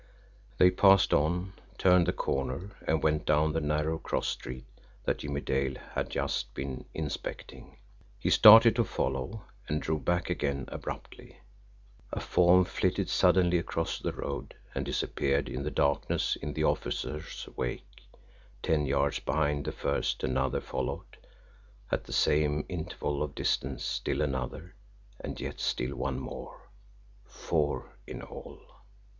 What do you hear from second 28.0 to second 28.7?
in all.